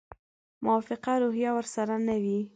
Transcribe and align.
موافقه 0.65 1.11
روحیه 1.23 1.49
ورسره 1.53 1.95
نه 2.07 2.15
وي. 2.23 2.39